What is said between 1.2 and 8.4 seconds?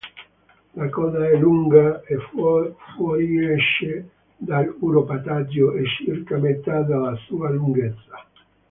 è lunga e fuoriesce dall'uropatagio a circa metà della sua lunghezza.